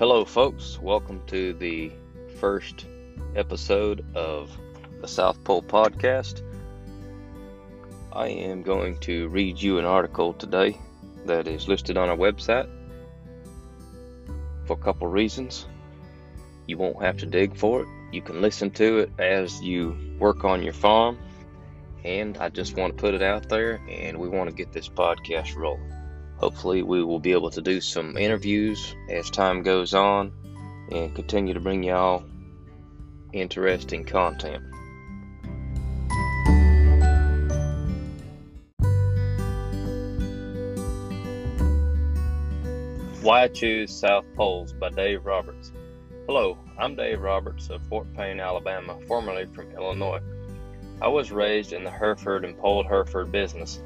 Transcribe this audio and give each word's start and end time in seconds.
Hello, 0.00 0.24
folks. 0.24 0.78
Welcome 0.80 1.20
to 1.26 1.52
the 1.52 1.92
first 2.38 2.86
episode 3.36 4.02
of 4.16 4.50
the 5.02 5.06
South 5.06 5.44
Pole 5.44 5.62
Podcast. 5.62 6.40
I 8.10 8.28
am 8.28 8.62
going 8.62 8.96
to 9.00 9.28
read 9.28 9.60
you 9.60 9.78
an 9.78 9.84
article 9.84 10.32
today 10.32 10.78
that 11.26 11.46
is 11.46 11.68
listed 11.68 11.98
on 11.98 12.08
our 12.08 12.16
website 12.16 12.66
for 14.64 14.72
a 14.72 14.82
couple 14.82 15.06
reasons. 15.06 15.66
You 16.66 16.78
won't 16.78 17.02
have 17.02 17.18
to 17.18 17.26
dig 17.26 17.54
for 17.54 17.82
it, 17.82 17.88
you 18.10 18.22
can 18.22 18.40
listen 18.40 18.70
to 18.70 19.00
it 19.00 19.10
as 19.18 19.60
you 19.60 20.16
work 20.18 20.46
on 20.46 20.62
your 20.62 20.72
farm. 20.72 21.18
And 22.06 22.38
I 22.38 22.48
just 22.48 22.74
want 22.74 22.96
to 22.96 22.98
put 22.98 23.12
it 23.12 23.20
out 23.20 23.50
there, 23.50 23.82
and 23.86 24.16
we 24.16 24.30
want 24.30 24.48
to 24.48 24.56
get 24.56 24.72
this 24.72 24.88
podcast 24.88 25.56
rolling. 25.56 25.92
Hopefully, 26.40 26.82
we 26.82 27.04
will 27.04 27.20
be 27.20 27.32
able 27.32 27.50
to 27.50 27.60
do 27.60 27.82
some 27.82 28.16
interviews 28.16 28.96
as 29.10 29.28
time 29.28 29.62
goes 29.62 29.92
on 29.92 30.32
and 30.90 31.14
continue 31.14 31.52
to 31.52 31.60
bring 31.60 31.82
y'all 31.82 32.24
interesting 33.34 34.06
content. 34.06 34.64
Why 43.20 43.42
I 43.42 43.48
Choose 43.48 43.94
South 43.94 44.24
Poles 44.34 44.72
by 44.72 44.88
Dave 44.88 45.26
Roberts. 45.26 45.72
Hello, 46.26 46.56
I'm 46.78 46.96
Dave 46.96 47.20
Roberts 47.20 47.68
of 47.68 47.82
Fort 47.88 48.06
Payne, 48.16 48.40
Alabama, 48.40 48.96
formerly 49.06 49.44
from 49.44 49.70
Illinois. 49.72 50.22
I 51.02 51.08
was 51.08 51.30
raised 51.30 51.74
in 51.74 51.84
the 51.84 51.90
Hereford 51.90 52.46
and 52.46 52.56
Polled 52.56 52.86
Hereford 52.86 53.30
business. 53.30 53.82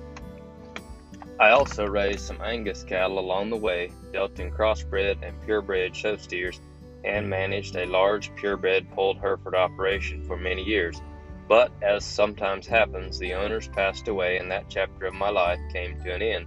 I 1.40 1.50
also 1.50 1.84
raised 1.84 2.20
some 2.20 2.40
Angus 2.40 2.84
cattle 2.84 3.18
along 3.18 3.50
the 3.50 3.56
way, 3.56 3.90
dealt 4.12 4.38
in 4.38 4.52
crossbred 4.52 5.18
and 5.22 5.40
purebred 5.42 5.96
show 5.96 6.16
steers, 6.16 6.60
and 7.02 7.28
managed 7.28 7.74
a 7.74 7.86
large 7.86 8.34
purebred 8.36 8.88
Polled 8.92 9.18
Hereford 9.18 9.56
operation 9.56 10.22
for 10.22 10.36
many 10.36 10.62
years. 10.62 11.02
But 11.48 11.72
as 11.82 12.04
sometimes 12.04 12.68
happens, 12.68 13.18
the 13.18 13.34
owners 13.34 13.68
passed 13.68 14.06
away 14.06 14.38
and 14.38 14.50
that 14.50 14.66
chapter 14.68 15.06
of 15.06 15.14
my 15.14 15.28
life 15.28 15.58
came 15.72 16.00
to 16.02 16.14
an 16.14 16.22
end. 16.22 16.46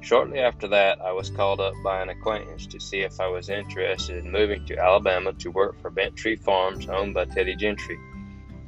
Shortly 0.00 0.38
after 0.38 0.68
that, 0.68 1.00
I 1.00 1.12
was 1.12 1.28
called 1.28 1.60
up 1.60 1.74
by 1.84 2.00
an 2.00 2.08
acquaintance 2.08 2.66
to 2.68 2.80
see 2.80 3.00
if 3.00 3.20
I 3.20 3.26
was 3.26 3.50
interested 3.50 4.24
in 4.24 4.30
moving 4.30 4.64
to 4.66 4.78
Alabama 4.78 5.32
to 5.34 5.50
work 5.50 5.78
for 5.82 5.90
Bent 5.90 6.16
Tree 6.16 6.36
Farms 6.36 6.88
owned 6.88 7.14
by 7.14 7.26
Teddy 7.26 7.56
Gentry. 7.56 7.98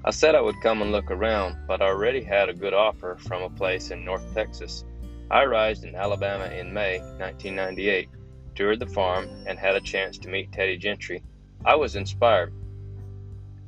I 0.05 0.11
said 0.11 0.35
I 0.35 0.41
would 0.41 0.61
come 0.61 0.83
and 0.83 0.91
look 0.91 1.11
around, 1.11 1.57
but 1.69 1.81
I 1.81 1.87
already 1.87 2.23
had 2.23 2.49
a 2.49 2.55
good 2.55 2.75
offer 2.75 3.17
from 3.21 3.43
a 3.43 3.49
place 3.49 3.93
in 3.93 4.05
North 4.05 4.35
Texas. 4.35 4.85
I 5.31 5.45
arrived 5.45 5.85
in 5.85 5.95
Alabama 5.95 6.47
in 6.47 6.73
May 6.73 6.99
1998, 6.99 8.09
toured 8.55 8.81
the 8.81 8.87
farm, 8.87 9.29
and 9.47 9.59
had 9.59 9.77
a 9.77 9.81
chance 9.81 10.19
to 10.19 10.29
meet 10.29 10.53
Teddy 10.53 10.77
Gentry. 10.77 11.23
I 11.65 11.77
was 11.77 11.97
inspired. 11.97 12.53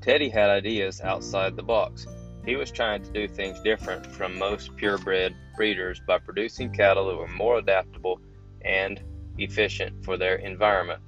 Teddy 0.00 0.28
had 0.28 0.50
ideas 0.50 1.00
outside 1.00 1.56
the 1.56 1.62
box. 1.62 2.06
He 2.44 2.56
was 2.56 2.70
trying 2.70 3.02
to 3.04 3.10
do 3.12 3.26
things 3.26 3.60
different 3.60 4.06
from 4.06 4.38
most 4.38 4.76
purebred 4.76 5.34
breeders 5.56 6.00
by 6.06 6.18
producing 6.18 6.72
cattle 6.72 7.06
that 7.06 7.16
were 7.16 7.28
more 7.28 7.58
adaptable 7.58 8.20
and 8.62 9.00
efficient 9.38 10.04
for 10.04 10.16
their 10.16 10.36
environment. 10.36 11.00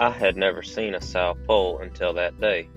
I 0.00 0.10
had 0.10 0.36
never 0.36 0.62
seen 0.62 0.94
a 0.94 1.00
South 1.00 1.38
Pole 1.44 1.78
until 1.78 2.12
that 2.12 2.40
day. 2.40 2.68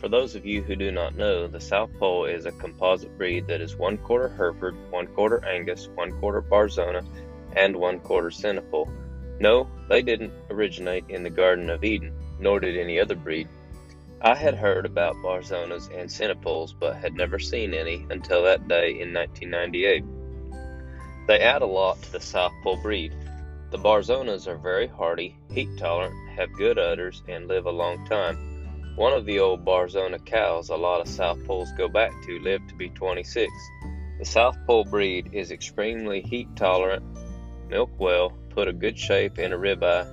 For 0.00 0.08
those 0.08 0.34
of 0.34 0.44
you 0.44 0.60
who 0.60 0.74
do 0.74 0.90
not 0.90 1.14
know, 1.14 1.46
the 1.46 1.60
South 1.60 1.88
Pole 2.00 2.24
is 2.24 2.46
a 2.46 2.52
composite 2.52 3.16
breed 3.16 3.46
that 3.46 3.60
is 3.60 3.76
one 3.76 3.96
quarter 3.96 4.28
Hereford, 4.28 4.74
one 4.90 5.06
quarter 5.06 5.44
Angus, 5.46 5.88
one 5.94 6.10
quarter 6.18 6.42
Barzona, 6.42 7.06
and 7.54 7.76
one 7.76 8.00
quarter 8.00 8.30
Senepol. 8.30 8.90
No, 9.38 9.68
they 9.88 10.02
didn't 10.02 10.32
originate 10.50 11.04
in 11.08 11.22
the 11.22 11.30
Garden 11.30 11.70
of 11.70 11.84
Eden, 11.84 12.12
nor 12.40 12.58
did 12.58 12.76
any 12.76 12.98
other 12.98 13.14
breed. 13.14 13.48
I 14.20 14.34
had 14.34 14.56
heard 14.56 14.84
about 14.84 15.14
Barzonas 15.22 15.88
and 15.96 16.10
Senepols, 16.10 16.74
but 16.76 16.96
had 16.96 17.14
never 17.14 17.38
seen 17.38 17.72
any 17.72 18.04
until 18.10 18.42
that 18.42 18.66
day 18.66 19.00
in 19.00 19.14
1998. 19.14 20.04
They 21.28 21.38
add 21.38 21.62
a 21.62 21.66
lot 21.66 22.02
to 22.02 22.10
the 22.12 22.20
South 22.20 22.52
Pole 22.64 22.78
breed. 22.78 23.14
The 23.70 23.78
Barzonas 23.78 24.48
are 24.48 24.56
very 24.56 24.88
hardy, 24.88 25.36
heat 25.52 25.68
tolerant, 25.78 26.14
have 26.36 26.52
good 26.52 26.78
udders, 26.78 27.22
and 27.28 27.48
live 27.48 27.66
a 27.66 27.70
long 27.70 28.04
time. 28.06 28.36
One 28.96 29.12
of 29.12 29.24
the 29.26 29.40
old 29.40 29.64
Barzona 29.64 30.24
cows 30.24 30.68
a 30.68 30.76
lot 30.76 31.00
of 31.00 31.08
South 31.08 31.44
Poles 31.44 31.72
go 31.72 31.88
back 31.88 32.12
to 32.26 32.38
lived 32.38 32.68
to 32.68 32.74
be 32.76 32.90
26. 32.90 33.50
The 34.18 34.24
South 34.24 34.56
Pole 34.66 34.84
breed 34.84 35.30
is 35.32 35.50
extremely 35.50 36.20
heat 36.20 36.48
tolerant, 36.54 37.04
milk 37.68 37.90
well, 37.98 38.32
put 38.50 38.68
a 38.68 38.72
good 38.72 38.98
shape 38.98 39.38
in 39.38 39.52
a 39.52 39.58
ribeye, 39.58 40.06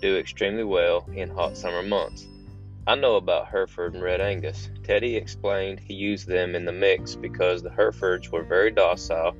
do 0.00 0.16
extremely 0.16 0.64
well 0.64 1.04
in 1.14 1.30
hot 1.30 1.56
summer 1.56 1.82
months. 1.82 2.28
I 2.86 2.94
know 2.96 3.16
about 3.16 3.48
Hereford 3.48 3.94
and 3.94 4.02
Red 4.02 4.20
Angus. 4.20 4.68
Teddy 4.82 5.16
explained 5.16 5.80
he 5.80 5.94
used 5.94 6.26
them 6.26 6.54
in 6.54 6.64
the 6.64 6.72
mix 6.72 7.14
because 7.14 7.62
the 7.62 7.70
Herefords 7.70 8.30
were 8.30 8.42
very 8.42 8.72
docile 8.72 9.36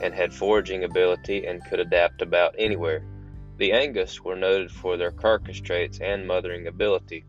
and 0.00 0.14
had 0.14 0.32
foraging 0.32 0.84
ability 0.84 1.46
and 1.46 1.64
could 1.64 1.80
adapt 1.80 2.22
about 2.22 2.54
anywhere. 2.58 3.04
The 3.56 3.72
Angus 3.72 4.20
were 4.20 4.34
noted 4.34 4.72
for 4.72 4.96
their 4.96 5.12
carcass 5.12 5.60
traits 5.60 6.00
and 6.00 6.26
mothering 6.26 6.66
ability. 6.66 7.24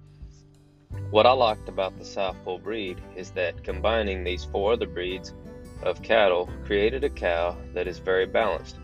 What 1.11 1.27
I 1.27 1.31
liked 1.33 1.69
about 1.69 1.99
the 1.99 2.05
South 2.05 2.35
Pole 2.43 2.57
breed 2.57 2.99
is 3.15 3.29
that 3.31 3.63
combining 3.63 4.23
these 4.23 4.43
four 4.43 4.73
other 4.73 4.87
breeds 4.87 5.35
of 5.83 6.01
cattle 6.01 6.49
created 6.65 7.03
a 7.03 7.11
cow 7.11 7.55
that 7.75 7.87
is 7.87 7.99
very 7.99 8.25
balanced, 8.25 8.77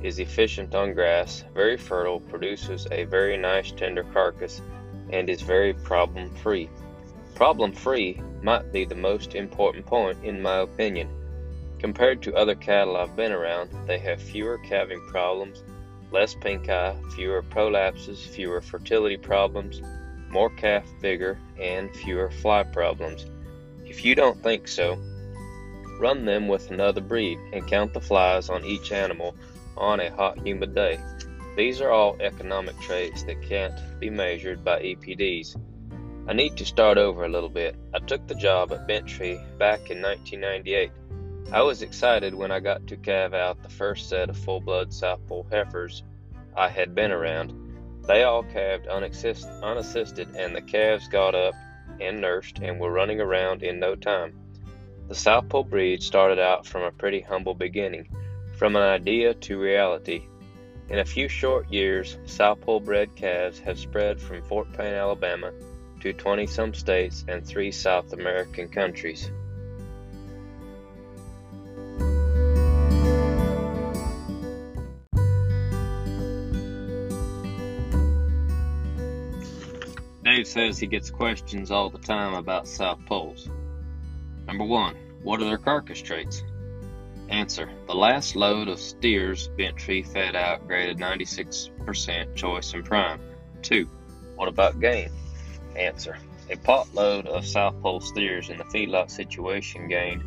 is 0.00 0.20
efficient 0.20 0.76
on 0.76 0.94
grass, 0.94 1.42
very 1.54 1.76
fertile, 1.76 2.20
produces 2.20 2.86
a 2.92 3.02
very 3.02 3.36
nice 3.36 3.72
tender 3.72 4.04
carcass, 4.04 4.62
and 5.10 5.28
is 5.28 5.42
very 5.42 5.74
problem 5.74 6.30
free. 6.36 6.70
Problem 7.34 7.72
free 7.72 8.20
might 8.42 8.70
be 8.70 8.84
the 8.84 8.94
most 8.94 9.34
important 9.34 9.84
point 9.84 10.24
in 10.24 10.40
my 10.40 10.58
opinion. 10.58 11.08
Compared 11.80 12.22
to 12.22 12.36
other 12.36 12.54
cattle 12.54 12.96
I've 12.96 13.16
been 13.16 13.32
around, 13.32 13.70
they 13.88 13.98
have 13.98 14.22
fewer 14.22 14.58
calving 14.58 15.00
problems 15.08 15.64
less 16.10 16.34
pink 16.34 16.68
eye, 16.68 16.96
fewer 17.14 17.42
prolapses, 17.42 18.26
fewer 18.26 18.60
fertility 18.60 19.16
problems, 19.16 19.80
more 20.30 20.50
calf 20.50 20.84
vigor, 21.00 21.38
and 21.60 21.94
fewer 21.94 22.30
fly 22.30 22.62
problems. 22.62 23.26
If 23.84 24.04
you 24.04 24.14
don't 24.14 24.42
think 24.42 24.68
so, 24.68 24.98
run 25.98 26.24
them 26.24 26.48
with 26.48 26.70
another 26.70 27.00
breed 27.00 27.38
and 27.52 27.66
count 27.66 27.94
the 27.94 28.00
flies 28.00 28.48
on 28.48 28.64
each 28.64 28.92
animal 28.92 29.34
on 29.76 30.00
a 30.00 30.10
hot, 30.10 30.38
humid 30.44 30.74
day. 30.74 30.98
These 31.56 31.80
are 31.80 31.90
all 31.90 32.16
economic 32.20 32.78
traits 32.80 33.22
that 33.24 33.42
can't 33.42 33.78
be 33.98 34.10
measured 34.10 34.64
by 34.64 34.82
EPDs. 34.82 35.56
I 36.28 36.32
need 36.32 36.56
to 36.56 36.66
start 36.66 36.98
over 36.98 37.24
a 37.24 37.28
little 37.28 37.48
bit. 37.48 37.76
I 37.94 38.00
took 38.00 38.26
the 38.26 38.34
job 38.34 38.72
at 38.72 38.86
Bent 38.86 39.06
Tree 39.06 39.40
back 39.58 39.90
in 39.90 40.02
1998. 40.02 40.90
I 41.52 41.62
was 41.62 41.82
excited 41.82 42.34
when 42.34 42.50
I 42.50 42.58
got 42.58 42.88
to 42.88 42.96
calve 42.96 43.32
out 43.32 43.62
the 43.62 43.68
first 43.68 44.08
set 44.08 44.28
of 44.28 44.36
full 44.36 44.60
blood 44.60 44.92
South 44.92 45.24
Pole 45.28 45.46
heifers 45.48 46.02
I 46.56 46.68
had 46.68 46.94
been 46.94 47.12
around. 47.12 47.52
They 48.06 48.24
all 48.24 48.42
calved 48.42 48.86
unassist- 48.86 49.62
unassisted, 49.62 50.34
and 50.34 50.56
the 50.56 50.60
calves 50.60 51.06
got 51.06 51.36
up 51.36 51.54
and 52.00 52.20
nursed 52.20 52.58
and 52.58 52.80
were 52.80 52.90
running 52.90 53.20
around 53.20 53.62
in 53.62 53.78
no 53.78 53.94
time. 53.94 54.34
The 55.08 55.14
South 55.14 55.48
Pole 55.48 55.62
breed 55.62 56.02
started 56.02 56.40
out 56.40 56.66
from 56.66 56.82
a 56.82 56.90
pretty 56.90 57.20
humble 57.20 57.54
beginning, 57.54 58.08
from 58.58 58.74
an 58.74 58.82
idea 58.82 59.32
to 59.32 59.60
reality. 59.60 60.26
In 60.88 60.98
a 60.98 61.04
few 61.04 61.28
short 61.28 61.72
years, 61.72 62.18
South 62.24 62.60
Pole 62.60 62.80
bred 62.80 63.14
calves 63.14 63.60
have 63.60 63.78
spread 63.78 64.20
from 64.20 64.42
Fort 64.42 64.72
Payne, 64.72 64.94
Alabama, 64.94 65.52
to 66.00 66.12
20 66.12 66.46
some 66.48 66.74
states 66.74 67.24
and 67.28 67.46
three 67.46 67.70
South 67.70 68.12
American 68.12 68.68
countries. 68.68 69.30
Dave 80.36 80.46
says 80.46 80.78
he 80.78 80.86
gets 80.86 81.08
questions 81.08 81.70
all 81.70 81.88
the 81.88 81.96
time 81.96 82.34
about 82.34 82.68
South 82.68 82.98
Poles. 83.06 83.48
Number 84.46 84.64
one, 84.64 84.94
what 85.22 85.40
are 85.40 85.46
their 85.46 85.56
carcass 85.56 86.02
traits? 86.02 86.44
Answer: 87.30 87.70
The 87.86 87.94
last 87.94 88.36
load 88.36 88.68
of 88.68 88.78
steers 88.78 89.48
Bent 89.56 89.78
Tree 89.78 90.02
fed 90.02 90.36
out 90.36 90.66
graded 90.66 90.98
96% 90.98 92.36
choice 92.36 92.74
and 92.74 92.84
prime. 92.84 93.18
2. 93.62 93.88
What 94.34 94.48
about 94.48 94.78
gain? 94.78 95.08
Answer: 95.74 96.18
A 96.50 96.56
pot 96.58 96.94
load 96.94 97.24
of 97.26 97.46
South 97.46 97.80
Pole 97.80 98.00
steers 98.00 98.50
in 98.50 98.58
the 98.58 98.64
feedlot 98.64 99.10
situation 99.10 99.88
gained 99.88 100.20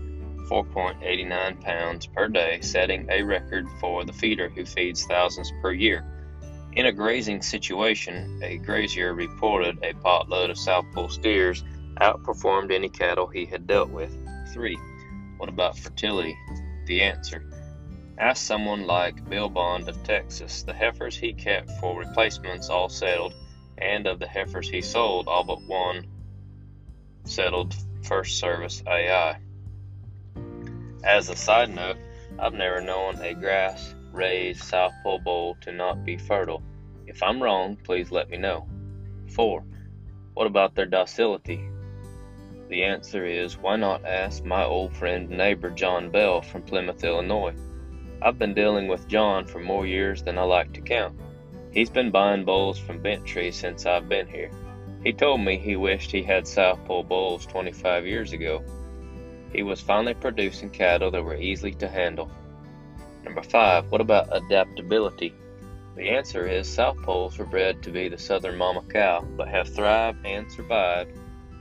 4.89 0.50 1.62
pounds 1.62 2.08
per 2.08 2.28
day, 2.28 2.62
setting 2.62 3.06
a 3.12 3.22
record 3.22 3.68
for 3.80 4.04
the 4.04 4.14
feeder 4.14 4.50
who 4.50 4.66
feeds 4.66 5.06
thousands 5.06 5.54
per 5.62 5.72
year. 5.72 6.04
In 6.74 6.86
a 6.86 6.92
grazing 6.92 7.42
situation, 7.42 8.42
a 8.44 8.58
grazier 8.58 9.14
reported 9.14 9.80
a 9.84 9.94
potload 9.94 10.52
of 10.52 10.58
South 10.58 10.86
Pole 10.94 11.10
steers 11.10 11.64
outperformed 12.00 12.72
any 12.72 12.90
cattle 12.90 13.28
he 13.28 13.46
had 13.46 13.66
dealt 13.66 13.90
with. 13.90 14.16
3. 14.54 14.78
What 15.38 15.50
about 15.50 15.78
fertility? 15.78 16.38
The 16.86 17.02
answer. 17.02 17.44
Ask 18.20 18.46
someone 18.46 18.86
like 18.86 19.28
Bill 19.30 19.50
Bond 19.50 19.90
of 19.90 20.04
Texas. 20.04 20.62
The 20.64 20.74
heifers 20.74 21.18
he 21.18 21.34
kept 21.34 21.72
for 21.80 21.98
replacements 21.98 22.70
all 22.70 22.90
settled, 22.90 23.34
and 23.78 24.06
of 24.06 24.20
the 24.20 24.28
heifers 24.28 24.70
he 24.70 24.82
sold, 24.82 25.28
all 25.28 25.44
but 25.44 25.64
one 25.64 26.06
settled 27.24 27.76
first 28.04 28.38
service 28.38 28.84
AI. 28.86 29.40
As 31.04 31.30
a 31.30 31.36
side 31.36 31.74
note, 31.74 31.98
I've 32.38 32.54
never 32.54 32.82
known 32.82 33.22
a 33.22 33.34
grass 33.34 33.96
raised 34.20 34.64
South 34.64 34.92
Pole 35.02 35.20
bull 35.24 35.56
to 35.62 35.72
not 35.72 36.04
be 36.04 36.18
fertile. 36.18 36.62
If 37.08 37.24
I'm 37.24 37.42
wrong, 37.42 37.78
please 37.78 38.12
let 38.12 38.30
me 38.30 38.38
know. 38.38 38.68
4. 39.32 39.64
What 40.34 40.46
about 40.46 40.76
their 40.76 40.86
docility? 40.86 41.70
The 42.68 42.84
answer 42.84 43.26
is 43.26 43.58
why 43.58 43.78
not 43.78 44.04
ask 44.06 44.44
my 44.44 44.66
old 44.66 44.94
friend 44.94 45.30
neighbor 45.30 45.70
John 45.70 46.12
Bell 46.12 46.42
from 46.42 46.64
Plymouth, 46.64 47.02
Illinois? 47.04 47.56
I've 48.22 48.38
been 48.38 48.54
dealing 48.54 48.90
with 48.90 49.08
John 49.08 49.46
for 49.46 49.60
more 49.60 49.88
years 49.88 50.22
than 50.22 50.38
I 50.38 50.44
like 50.44 50.74
to 50.74 50.82
count. 50.82 51.18
He's 51.72 51.90
been 51.90 52.12
buying 52.12 52.44
bulls 52.44 52.78
from 52.78 53.02
Bent-Tree 53.02 53.52
since 53.52 53.86
I've 53.86 54.10
been 54.10 54.28
here. 54.28 54.52
He 55.02 55.14
told 55.14 55.40
me 55.40 55.58
he 55.58 55.78
wished 55.78 56.12
he 56.12 56.24
had 56.24 56.46
South 56.46 56.84
Pole 56.84 57.04
bulls 57.04 57.46
25 57.46 58.06
years 58.06 58.34
ago. 58.34 58.66
He 59.54 59.64
was 59.64 59.80
finally 59.80 60.14
producing 60.14 60.72
cattle 60.72 61.10
that 61.12 61.24
were 61.24 61.38
easy 61.38 61.72
to 61.72 61.88
handle. 61.88 62.30
Number 63.24 63.44
5. 63.44 63.92
What 63.92 64.02
about 64.02 64.36
adaptability? 64.36 65.34
The 65.96 66.10
answer 66.10 66.48
is 66.48 66.68
South 66.68 66.98
Poles 67.04 67.38
were 67.38 67.46
bred 67.46 67.84
to 67.84 67.92
be 67.92 68.08
the 68.08 68.18
southern 68.18 68.58
mama 68.58 68.82
cow, 68.90 69.22
but 69.36 69.50
have 69.50 69.68
thrived 69.68 70.26
and 70.26 70.50
survived 70.52 71.12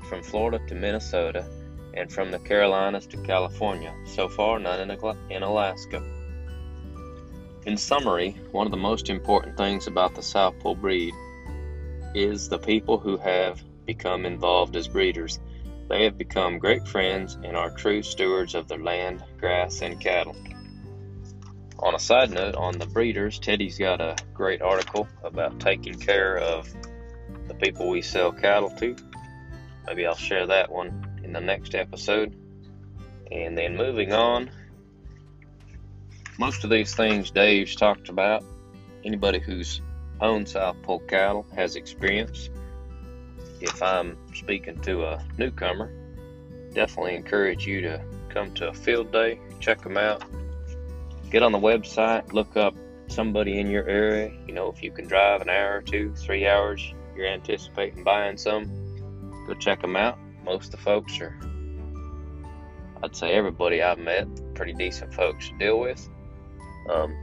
from 0.08 0.22
Florida 0.22 0.60
to 0.69 0.75
Minnesota 0.75 1.44
and 1.94 2.12
from 2.12 2.31
the 2.31 2.38
Carolinas 2.38 3.06
to 3.08 3.16
California. 3.19 3.93
So 4.06 4.28
far, 4.28 4.60
none 4.60 4.90
in 5.31 5.43
Alaska. 5.43 6.02
In 7.66 7.76
summary, 7.76 8.37
one 8.52 8.66
of 8.66 8.70
the 8.70 8.76
most 8.76 9.11
important 9.11 9.56
things 9.56 9.88
about 9.88 10.14
the 10.14 10.22
South 10.22 10.58
Pole 10.61 10.76
breed 10.76 11.12
is 12.14 12.49
the 12.49 12.58
people 12.58 12.99
who 12.99 13.16
have 13.19 13.61
become 13.84 14.25
involved 14.25 14.76
as 14.76 14.87
breeders. 14.87 15.40
They 15.88 16.04
have 16.04 16.16
become 16.16 16.58
great 16.58 16.87
friends 16.87 17.37
and 17.43 17.56
are 17.56 17.70
true 17.70 18.02
stewards 18.02 18.54
of 18.54 18.69
their 18.69 18.78
land, 18.78 19.25
grass, 19.38 19.82
and 19.82 20.00
cattle. 20.00 20.37
On 21.80 21.94
a 21.94 21.98
side 21.98 22.30
note, 22.30 22.56
on 22.56 22.76
the 22.78 22.86
breeders, 22.86 23.38
Teddy's 23.38 23.78
got 23.78 24.00
a 24.00 24.16
great 24.34 24.60
article 24.60 25.06
about 25.22 25.60
taking 25.60 25.94
care 25.94 26.38
of 26.38 26.69
the 27.46 27.54
people 27.54 27.88
we 27.88 28.02
sell 28.02 28.32
cattle 28.32 28.70
to. 28.78 28.96
Maybe 29.86 30.04
I'll 30.04 30.16
share 30.16 30.46
that 30.48 30.72
one 30.72 31.20
in 31.22 31.32
the 31.32 31.40
next 31.40 31.76
episode. 31.76 32.34
And 33.30 33.56
then 33.56 33.76
moving 33.76 34.12
on, 34.12 34.50
most 36.36 36.64
of 36.64 36.70
these 36.70 36.94
things 36.94 37.30
Dave's 37.30 37.76
talked 37.76 38.08
about, 38.08 38.42
anybody 39.04 39.38
who's 39.38 39.80
owned 40.20 40.48
South 40.48 40.82
Pole 40.82 41.00
cattle 41.00 41.46
has 41.54 41.76
experience. 41.76 42.50
If 43.60 43.80
I'm 43.82 44.16
speaking 44.34 44.80
to 44.80 45.04
a 45.04 45.25
newcomer, 45.36 45.92
definitely 46.75 47.14
encourage 47.14 47.66
you 47.66 47.82
to 47.82 48.02
come 48.30 48.52
to 48.54 48.69
a 48.69 48.75
field 48.75 49.12
day, 49.12 49.38
check 49.60 49.80
them 49.82 49.96
out, 49.96 50.25
get 51.30 51.42
on 51.42 51.52
the 51.52 51.58
website, 51.58 52.32
look 52.32 52.56
up 52.56 52.75
somebody 53.08 53.58
in 53.58 53.69
your 53.69 53.88
area. 53.88 54.32
You 54.46 54.54
know, 54.54 54.69
if 54.70 54.82
you 54.82 54.90
can 54.90 55.06
drive 55.06 55.40
an 55.40 55.48
hour 55.48 55.78
or 55.78 55.82
two, 55.82 56.14
three 56.14 56.46
hours, 56.46 56.94
you're 57.16 57.26
anticipating 57.26 58.04
buying 58.04 58.36
some, 58.36 59.44
go 59.46 59.54
check 59.54 59.80
them 59.80 59.96
out. 59.96 60.19
Most 60.44 60.66
of 60.66 60.70
the 60.72 60.76
folks 60.78 61.20
are, 61.20 61.38
I'd 63.02 63.14
say 63.14 63.32
everybody 63.32 63.82
I've 63.82 63.98
met, 63.98 64.26
pretty 64.54 64.72
decent 64.72 65.12
folks 65.14 65.48
to 65.48 65.58
deal 65.58 65.80
with. 65.80 66.08
Um, 66.90 67.16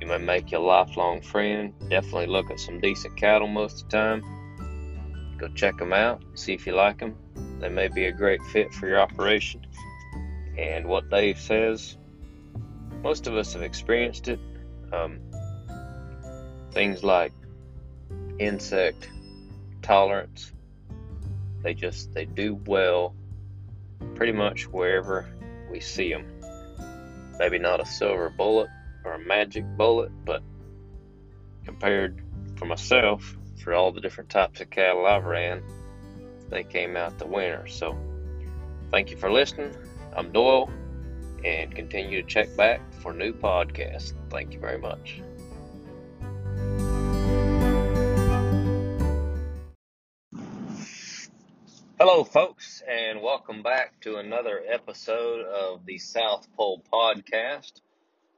you 0.00 0.06
may 0.06 0.18
make 0.18 0.52
you 0.52 0.58
a 0.58 0.60
lifelong 0.60 1.22
friend. 1.22 1.72
Definitely 1.88 2.26
look 2.26 2.50
at 2.50 2.60
some 2.60 2.80
decent 2.80 3.16
cattle 3.16 3.48
most 3.48 3.82
of 3.82 3.88
the 3.88 3.96
time. 3.96 5.36
Go 5.38 5.48
check 5.48 5.76
them 5.76 5.92
out, 5.92 6.22
see 6.34 6.54
if 6.54 6.66
you 6.66 6.74
like 6.74 6.98
them. 6.98 7.16
They 7.60 7.68
may 7.68 7.88
be 7.88 8.06
a 8.06 8.12
great 8.12 8.42
fit 8.52 8.72
for 8.72 8.86
your 8.86 9.00
operation. 9.00 9.66
And 10.56 10.86
what 10.86 11.10
Dave 11.10 11.38
says, 11.38 11.98
most 13.06 13.28
of 13.28 13.36
us 13.36 13.52
have 13.52 13.62
experienced 13.62 14.26
it. 14.26 14.40
Um, 14.92 15.20
things 16.72 17.04
like 17.04 17.32
insect 18.40 19.08
tolerance, 19.80 20.50
they 21.62 21.72
just 21.72 22.12
they 22.14 22.24
do 22.24 22.60
well 22.66 23.14
pretty 24.16 24.32
much 24.32 24.66
wherever 24.66 25.24
we 25.70 25.78
see 25.78 26.12
them. 26.12 26.26
Maybe 27.38 27.60
not 27.60 27.78
a 27.78 27.86
silver 27.86 28.28
bullet, 28.28 28.70
or 29.04 29.12
a 29.12 29.20
magic 29.20 29.64
bullet, 29.76 30.10
but 30.24 30.42
compared 31.64 32.20
for 32.56 32.64
myself, 32.64 33.36
for 33.62 33.72
all 33.72 33.92
the 33.92 34.00
different 34.00 34.30
types 34.30 34.60
of 34.60 34.68
cattle 34.68 35.06
I've 35.06 35.26
ran, 35.26 35.62
they 36.48 36.64
came 36.64 36.96
out 36.96 37.18
the 37.18 37.26
winner. 37.28 37.68
So 37.68 37.96
thank 38.90 39.12
you 39.12 39.16
for 39.16 39.30
listening. 39.30 39.76
I'm 40.16 40.32
Doyle 40.32 40.68
and 41.44 41.74
continue 41.74 42.22
to 42.22 42.28
check 42.28 42.54
back 42.56 42.80
for 43.00 43.12
new 43.12 43.32
podcasts. 43.32 44.12
Thank 44.30 44.52
you 44.52 44.60
very 44.60 44.78
much. 44.78 45.20
Hello, 51.98 52.24
folks, 52.24 52.82
and 52.86 53.22
welcome 53.22 53.62
back 53.62 53.98
to 54.02 54.16
another 54.16 54.62
episode 54.68 55.46
of 55.46 55.86
the 55.86 55.96
South 55.96 56.46
Pole 56.54 56.82
Podcast. 56.92 57.80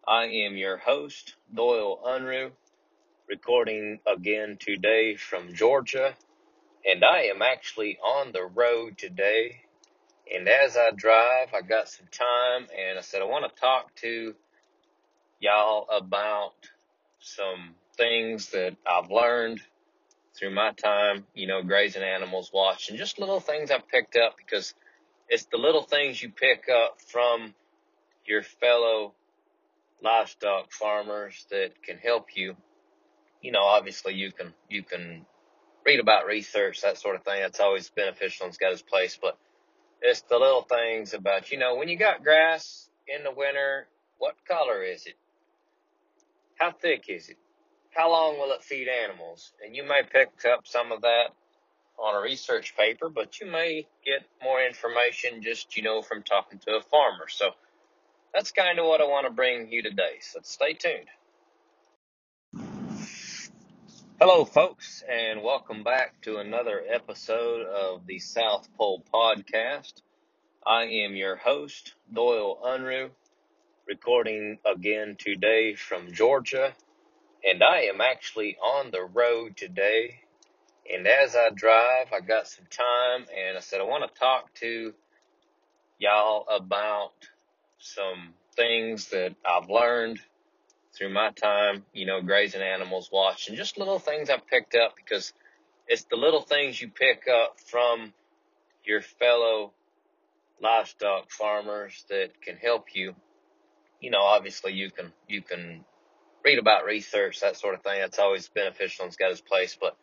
I 0.06 0.26
am 0.26 0.56
your 0.56 0.76
host, 0.76 1.34
Doyle 1.52 2.00
Unruh, 2.06 2.52
recording 3.28 3.98
again 4.06 4.58
today 4.60 5.16
from 5.16 5.54
Georgia. 5.54 6.14
And 6.86 7.04
I 7.04 7.24
am 7.24 7.42
actually 7.42 7.98
on 7.98 8.32
the 8.32 8.44
road 8.44 8.96
today. 8.96 9.62
And 10.34 10.48
as 10.48 10.76
I 10.76 10.90
drive, 10.94 11.48
I 11.54 11.62
got 11.62 11.88
some 11.88 12.06
time 12.10 12.66
and 12.76 12.98
I 12.98 13.02
said, 13.02 13.22
I 13.22 13.24
want 13.24 13.44
to 13.48 13.60
talk 13.60 13.94
to 13.96 14.34
y'all 15.40 15.86
about 15.88 16.54
some 17.20 17.74
things 17.96 18.50
that 18.50 18.76
I've 18.86 19.10
learned 19.10 19.60
through 20.36 20.54
my 20.54 20.72
time, 20.72 21.24
you 21.34 21.46
know, 21.46 21.62
grazing 21.62 22.02
animals, 22.02 22.50
watching 22.52 22.96
just 22.96 23.18
little 23.18 23.40
things 23.40 23.70
I've 23.70 23.88
picked 23.88 24.16
up 24.16 24.36
because 24.36 24.74
it's 25.28 25.46
the 25.46 25.56
little 25.56 25.82
things 25.82 26.22
you 26.22 26.30
pick 26.30 26.68
up 26.68 27.00
from 27.10 27.54
your 28.26 28.42
fellow 28.42 29.14
livestock 30.02 30.72
farmers 30.72 31.46
that 31.50 31.82
can 31.82 31.98
help 31.98 32.36
you. 32.36 32.54
You 33.40 33.52
know, 33.52 33.62
obviously 33.62 34.14
you 34.14 34.30
can, 34.30 34.52
you 34.68 34.82
can 34.82 35.24
read 35.86 36.00
about 36.00 36.26
research, 36.26 36.82
that 36.82 36.98
sort 36.98 37.16
of 37.16 37.24
thing. 37.24 37.40
That's 37.40 37.60
always 37.60 37.88
beneficial 37.88 38.44
and 38.44 38.50
it's 38.50 38.58
got 38.58 38.72
its 38.72 38.82
place, 38.82 39.18
but 39.20 39.38
it's 40.00 40.22
the 40.22 40.38
little 40.38 40.62
things 40.62 41.14
about, 41.14 41.50
you 41.50 41.58
know, 41.58 41.76
when 41.76 41.88
you 41.88 41.96
got 41.96 42.22
grass 42.22 42.88
in 43.06 43.24
the 43.24 43.32
winter, 43.32 43.86
what 44.18 44.34
color 44.46 44.82
is 44.82 45.06
it? 45.06 45.14
How 46.56 46.72
thick 46.72 47.04
is 47.08 47.28
it? 47.28 47.36
How 47.94 48.10
long 48.10 48.38
will 48.38 48.52
it 48.52 48.62
feed 48.62 48.88
animals? 48.88 49.52
And 49.64 49.74
you 49.74 49.84
may 49.84 50.02
pick 50.02 50.30
up 50.44 50.66
some 50.66 50.92
of 50.92 51.02
that 51.02 51.28
on 51.98 52.14
a 52.14 52.20
research 52.20 52.76
paper, 52.76 53.08
but 53.08 53.40
you 53.40 53.50
may 53.50 53.86
get 54.04 54.22
more 54.42 54.64
information 54.64 55.42
just, 55.42 55.76
you 55.76 55.82
know, 55.82 56.02
from 56.02 56.22
talking 56.22 56.58
to 56.60 56.76
a 56.76 56.80
farmer. 56.80 57.26
So, 57.28 57.50
that's 58.34 58.52
kind 58.52 58.78
of 58.78 58.86
what 58.86 59.00
I 59.00 59.04
want 59.04 59.26
to 59.26 59.32
bring 59.32 59.70
you 59.72 59.82
today. 59.82 60.18
So 60.20 60.40
stay 60.42 60.74
tuned. 60.74 61.08
Hello, 64.30 64.44
folks, 64.44 65.02
and 65.10 65.42
welcome 65.42 65.82
back 65.82 66.20
to 66.20 66.36
another 66.36 66.82
episode 66.86 67.64
of 67.64 68.06
the 68.06 68.18
South 68.18 68.68
Pole 68.76 69.02
Podcast. 69.10 70.02
I 70.66 70.82
am 70.82 71.16
your 71.16 71.36
host, 71.36 71.94
Doyle 72.12 72.58
Unruh, 72.62 73.08
recording 73.86 74.58
again 74.66 75.16
today 75.18 75.76
from 75.76 76.12
Georgia. 76.12 76.74
And 77.42 77.62
I 77.64 77.84
am 77.84 78.02
actually 78.02 78.58
on 78.58 78.90
the 78.90 79.02
road 79.02 79.56
today. 79.56 80.20
And 80.94 81.06
as 81.06 81.34
I 81.34 81.48
drive, 81.48 82.08
I 82.12 82.20
got 82.20 82.48
some 82.48 82.66
time 82.66 83.24
and 83.34 83.56
I 83.56 83.60
said, 83.60 83.80
I 83.80 83.84
want 83.84 84.04
to 84.12 84.20
talk 84.20 84.52
to 84.56 84.92
y'all 85.98 86.44
about 86.54 87.14
some 87.78 88.34
things 88.54 89.08
that 89.08 89.36
I've 89.42 89.70
learned 89.70 90.20
through 90.98 91.12
my 91.12 91.30
time, 91.30 91.84
you 91.92 92.06
know, 92.06 92.20
grazing 92.20 92.60
animals, 92.60 93.08
watching 93.12 93.54
just 93.54 93.78
little 93.78 94.00
things 94.00 94.28
I've 94.28 94.46
picked 94.46 94.74
up 94.74 94.96
because 94.96 95.32
it's 95.86 96.04
the 96.10 96.16
little 96.16 96.42
things 96.42 96.80
you 96.80 96.88
pick 96.88 97.28
up 97.28 97.56
from 97.70 98.12
your 98.84 99.00
fellow 99.00 99.72
livestock 100.60 101.30
farmers 101.30 102.04
that 102.08 102.42
can 102.42 102.56
help 102.56 102.86
you. 102.94 103.14
You 104.00 104.10
know, 104.10 104.22
obviously 104.22 104.72
you 104.72 104.90
can, 104.90 105.12
you 105.28 105.40
can 105.40 105.84
read 106.44 106.58
about 106.58 106.84
research, 106.84 107.40
that 107.40 107.56
sort 107.56 107.74
of 107.74 107.82
thing. 107.82 108.00
That's 108.00 108.18
always 108.18 108.48
beneficial 108.48 109.04
and 109.04 109.10
it's 109.10 109.16
got 109.16 109.30
its 109.30 109.40
place, 109.40 109.76
but 109.80 109.96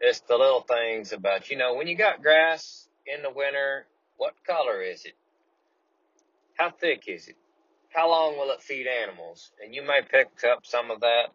it's 0.00 0.20
the 0.20 0.36
little 0.36 0.62
things 0.62 1.12
about, 1.12 1.50
you 1.50 1.56
know, 1.56 1.74
when 1.74 1.88
you 1.88 1.96
got 1.96 2.22
grass 2.22 2.88
in 3.06 3.22
the 3.22 3.30
winter, 3.30 3.86
what 4.16 4.34
color 4.46 4.82
is 4.82 5.04
it? 5.04 5.14
How 6.54 6.70
thick 6.70 7.04
is 7.08 7.26
it? 7.26 7.36
How 7.98 8.08
long 8.08 8.38
will 8.38 8.52
it 8.52 8.62
feed 8.62 8.86
animals? 8.86 9.50
And 9.60 9.74
you 9.74 9.82
may 9.82 10.02
pick 10.08 10.28
up 10.48 10.64
some 10.64 10.92
of 10.92 11.00
that 11.00 11.30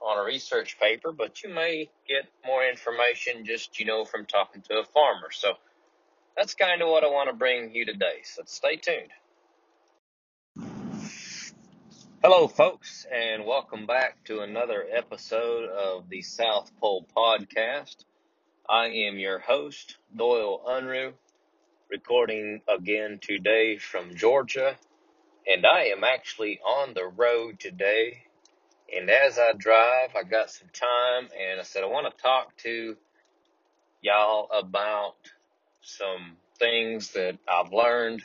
on 0.00 0.18
a 0.18 0.24
research 0.24 0.76
paper, 0.80 1.12
but 1.12 1.44
you 1.44 1.54
may 1.54 1.90
get 2.08 2.24
more 2.44 2.66
information 2.66 3.44
just, 3.44 3.78
you 3.78 3.86
know, 3.86 4.04
from 4.04 4.26
talking 4.26 4.62
to 4.62 4.80
a 4.80 4.84
farmer. 4.84 5.30
So 5.30 5.52
that's 6.36 6.56
kind 6.56 6.82
of 6.82 6.88
what 6.88 7.04
I 7.04 7.06
want 7.06 7.30
to 7.30 7.36
bring 7.36 7.72
you 7.72 7.86
today. 7.86 8.16
So 8.24 8.42
stay 8.46 8.78
tuned. 8.78 9.12
Hello, 12.20 12.48
folks, 12.48 13.06
and 13.08 13.46
welcome 13.46 13.86
back 13.86 14.24
to 14.24 14.40
another 14.40 14.84
episode 14.92 15.68
of 15.68 16.08
the 16.08 16.22
South 16.22 16.72
Pole 16.80 17.06
Podcast. 17.16 17.94
I 18.68 18.86
am 18.86 19.20
your 19.20 19.38
host, 19.38 19.98
Doyle 20.16 20.62
Unruh, 20.68 21.12
recording 21.88 22.60
again 22.68 23.20
today 23.22 23.78
from 23.78 24.16
Georgia, 24.16 24.76
and 25.46 25.66
I 25.66 25.84
am 25.86 26.04
actually 26.04 26.60
on 26.60 26.94
the 26.94 27.06
road 27.06 27.60
today. 27.60 28.24
And 28.94 29.10
as 29.10 29.38
I 29.38 29.52
drive, 29.56 30.10
I 30.16 30.22
got 30.22 30.50
some 30.50 30.68
time, 30.72 31.28
and 31.38 31.60
I 31.60 31.62
said 31.62 31.82
I 31.82 31.86
want 31.86 32.14
to 32.14 32.22
talk 32.22 32.56
to 32.58 32.96
y'all 34.02 34.48
about 34.52 35.14
some 35.80 36.36
things 36.58 37.12
that 37.12 37.38
I've 37.48 37.72
learned 37.72 38.22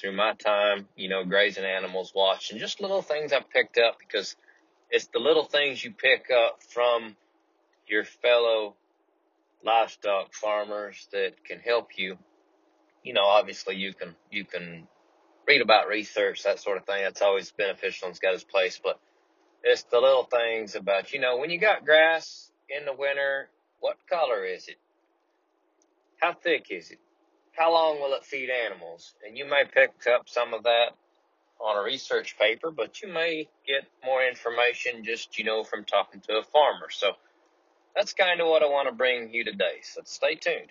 through 0.00 0.16
my 0.16 0.34
time, 0.34 0.88
you 0.96 1.08
know, 1.08 1.24
grazing 1.24 1.64
animals, 1.64 2.12
watching 2.14 2.58
just 2.58 2.80
little 2.80 3.02
things 3.02 3.32
I 3.32 3.40
picked 3.40 3.78
up 3.78 3.98
because 3.98 4.36
it's 4.90 5.06
the 5.12 5.18
little 5.18 5.44
things 5.44 5.84
you 5.84 5.92
pick 5.92 6.26
up 6.30 6.62
from 6.62 7.16
your 7.86 8.04
fellow 8.04 8.74
livestock 9.64 10.34
farmers 10.34 11.06
that 11.12 11.44
can 11.44 11.60
help 11.60 11.90
you. 11.96 12.18
You 13.04 13.12
know, 13.12 13.24
obviously 13.24 13.76
you 13.76 13.92
can, 13.94 14.14
you 14.30 14.44
can 14.44 14.88
read 15.46 15.60
about 15.60 15.88
research, 15.88 16.44
that 16.44 16.60
sort 16.60 16.76
of 16.78 16.86
thing. 16.86 17.02
That's 17.02 17.22
always 17.22 17.50
beneficial 17.52 18.06
and 18.06 18.12
it's 18.12 18.20
got 18.20 18.34
its 18.34 18.44
place, 18.44 18.80
but 18.82 18.98
it's 19.62 19.84
the 19.84 20.00
little 20.00 20.24
things 20.24 20.74
about, 20.74 21.12
you 21.12 21.20
know, 21.20 21.36
when 21.38 21.50
you 21.50 21.58
got 21.58 21.84
grass 21.84 22.50
in 22.68 22.84
the 22.84 22.92
winter, 22.92 23.48
what 23.80 23.96
color 24.10 24.44
is 24.44 24.68
it? 24.68 24.76
How 26.20 26.32
thick 26.34 26.66
is 26.70 26.90
it? 26.90 26.98
How 27.56 27.72
long 27.72 28.00
will 28.00 28.14
it 28.14 28.24
feed 28.24 28.48
animals? 28.50 29.14
And 29.26 29.36
you 29.36 29.44
may 29.44 29.64
pick 29.72 29.92
up 30.12 30.28
some 30.28 30.54
of 30.54 30.62
that 30.64 30.90
on 31.60 31.76
a 31.76 31.82
research 31.82 32.36
paper, 32.38 32.70
but 32.70 33.02
you 33.02 33.12
may 33.12 33.48
get 33.66 33.84
more 34.04 34.24
information 34.26 35.04
just, 35.04 35.38
you 35.38 35.44
know, 35.44 35.62
from 35.62 35.84
talking 35.84 36.20
to 36.28 36.38
a 36.38 36.42
farmer. 36.42 36.88
So 36.90 37.12
that's 37.94 38.14
kind 38.14 38.40
of 38.40 38.48
what 38.48 38.62
I 38.62 38.66
want 38.66 38.88
to 38.88 38.94
bring 38.94 39.32
you 39.32 39.44
today. 39.44 39.80
So 39.82 40.00
stay 40.04 40.34
tuned. 40.34 40.70